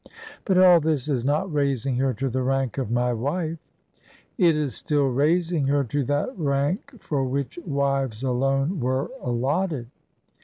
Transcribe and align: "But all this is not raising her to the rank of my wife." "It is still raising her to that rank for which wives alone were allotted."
"But 0.45 0.57
all 0.57 0.79
this 0.79 1.07
is 1.07 1.23
not 1.23 1.53
raising 1.53 1.97
her 1.97 2.11
to 2.15 2.27
the 2.27 2.41
rank 2.41 2.79
of 2.79 2.89
my 2.89 3.13
wife." 3.13 3.59
"It 4.35 4.55
is 4.55 4.73
still 4.75 5.05
raising 5.07 5.67
her 5.67 5.83
to 5.83 6.03
that 6.05 6.35
rank 6.39 6.99
for 6.99 7.23
which 7.23 7.59
wives 7.67 8.23
alone 8.23 8.79
were 8.79 9.11
allotted." 9.21 9.91